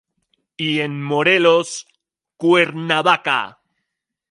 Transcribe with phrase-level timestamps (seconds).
[0.57, 1.85] Y en Morelos,
[2.37, 3.59] Cuernavaca.